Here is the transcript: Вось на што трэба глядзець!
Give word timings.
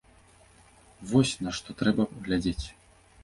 Вось 1.11 1.33
на 1.47 1.53
што 1.57 1.77
трэба 1.83 2.07
глядзець! 2.29 2.67